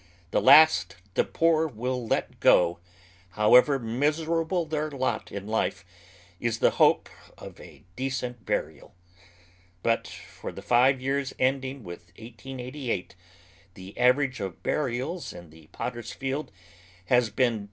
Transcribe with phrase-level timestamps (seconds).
[0.31, 2.79] The last the poor will let go,
[3.37, 5.85] however miserable their lot in life,
[6.39, 8.95] is the hope of a decent burial.
[9.83, 13.13] But for the five years ending with 1888
[13.75, 16.51] the average of burials in the Potter's Field
[17.05, 17.59] has been 10.